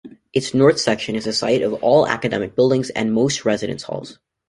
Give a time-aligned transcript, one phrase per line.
[0.33, 4.17] Its north section is the site of all academic buildings and most residence halls.